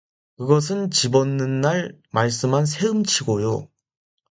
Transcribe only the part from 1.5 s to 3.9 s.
날 말씀한 세음치고요.